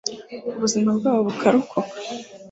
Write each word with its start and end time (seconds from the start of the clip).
ubuzima 0.55 0.89
bwabo 0.97 1.21
bukarokoka 1.27 1.95